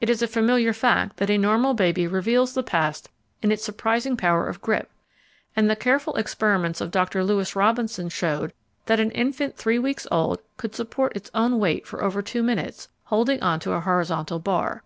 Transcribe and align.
It 0.00 0.08
is 0.08 0.22
a 0.22 0.26
familiar 0.26 0.72
fact 0.72 1.18
that 1.18 1.28
a 1.28 1.36
normal 1.36 1.74
baby 1.74 2.06
reveals 2.06 2.54
the 2.54 2.62
past 2.62 3.10
in 3.42 3.52
its 3.52 3.62
surprising 3.62 4.16
power 4.16 4.48
of 4.48 4.62
grip, 4.62 4.90
and 5.54 5.68
the 5.68 5.76
careful 5.76 6.14
experiments 6.16 6.80
of 6.80 6.90
Dr. 6.90 7.22
Louis 7.22 7.54
Robinson 7.54 8.08
showed 8.08 8.54
that 8.86 8.98
an 8.98 9.10
infant 9.10 9.58
three 9.58 9.78
weeks 9.78 10.06
old 10.10 10.38
could 10.56 10.74
support 10.74 11.14
its 11.18 11.30
own 11.34 11.58
weight 11.58 11.86
for 11.86 12.02
over 12.02 12.22
two 12.22 12.42
minutes, 12.42 12.88
holding 13.04 13.42
on 13.42 13.60
to 13.60 13.72
a 13.74 13.80
horizontal 13.80 14.38
bar. 14.38 14.76